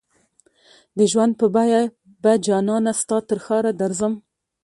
[0.97, 1.81] د ژوند په بیه
[2.21, 4.13] به جانانه ستا ترښاره درځم